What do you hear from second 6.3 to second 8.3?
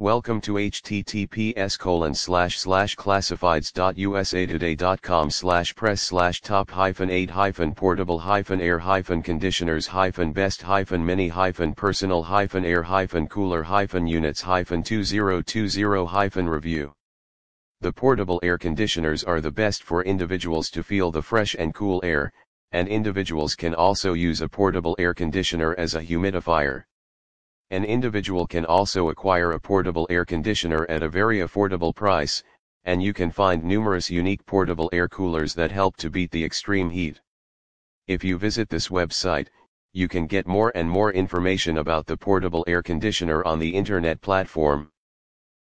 top hyphen 8 hyphen portable